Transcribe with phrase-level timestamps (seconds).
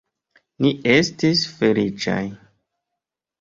[0.65, 2.19] Ni estis feliĉaj.